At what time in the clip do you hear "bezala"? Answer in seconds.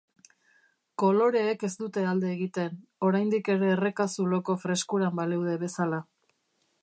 5.67-6.01